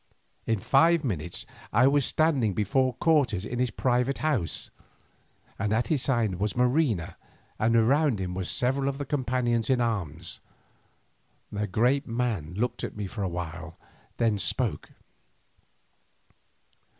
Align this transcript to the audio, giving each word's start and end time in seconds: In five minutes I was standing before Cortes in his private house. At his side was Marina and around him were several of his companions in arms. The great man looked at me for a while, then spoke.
In 0.47 0.59
five 0.59 1.03
minutes 1.03 1.45
I 1.71 1.85
was 1.85 2.05
standing 2.05 2.55
before 2.55 2.95
Cortes 2.95 3.45
in 3.45 3.59
his 3.59 3.69
private 3.69 4.17
house. 4.17 4.71
At 5.59 5.89
his 5.89 6.01
side 6.01 6.39
was 6.39 6.55
Marina 6.57 7.17
and 7.59 7.75
around 7.75 8.17
him 8.17 8.33
were 8.33 8.43
several 8.45 8.89
of 8.89 8.97
his 8.97 9.05
companions 9.09 9.69
in 9.69 9.79
arms. 9.79 10.39
The 11.51 11.67
great 11.67 12.07
man 12.07 12.55
looked 12.55 12.83
at 12.83 12.95
me 12.97 13.05
for 13.05 13.21
a 13.21 13.29
while, 13.29 13.77
then 14.17 14.39
spoke. 14.39 14.89